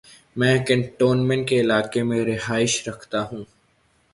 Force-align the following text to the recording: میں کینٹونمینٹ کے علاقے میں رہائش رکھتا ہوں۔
میں 0.35 0.57
کینٹونمینٹ 0.65 1.47
کے 1.49 1.59
علاقے 1.61 2.03
میں 2.03 2.23
رہائش 2.25 2.87
رکھتا 2.87 3.21
ہوں۔ 3.23 3.43